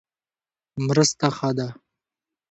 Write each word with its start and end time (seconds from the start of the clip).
مرسته 0.85 1.27
ښه 1.37 1.49
ده. 1.57 1.67